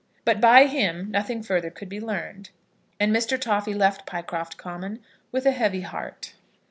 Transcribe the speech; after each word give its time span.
But 0.25 0.41
by 0.41 0.65
him 0.65 1.11
nothing 1.11 1.43
further 1.43 1.69
could 1.69 1.87
be 1.87 2.01
learned, 2.01 2.49
and 2.99 3.15
Mr. 3.15 3.39
Toffy 3.39 3.75
left 3.75 4.07
Pycroft 4.07 4.57
Common 4.57 4.99
with 5.31 5.45
a 5.45 5.51
heavy 5.51 5.81
heart. 5.81 6.33